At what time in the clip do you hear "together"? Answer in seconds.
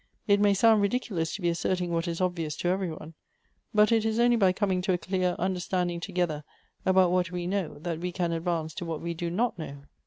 5.99-6.43